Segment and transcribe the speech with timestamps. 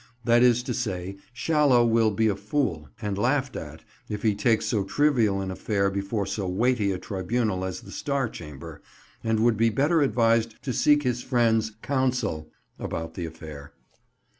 [0.23, 4.65] That is to say Shallow will be a fool, and laughed at if he takes
[4.65, 8.81] so trivial an affair before so weighty a tribunal as the Star Chamber,
[9.23, 13.73] and would be better advised to seek his friends' counsel about the affair.